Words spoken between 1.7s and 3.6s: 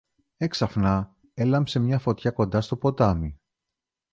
μια φωτιά κοντά στο ποτάμι.